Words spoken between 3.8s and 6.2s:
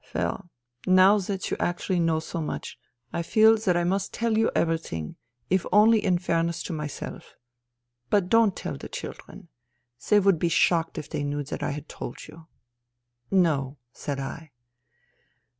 must tell you everything, if only in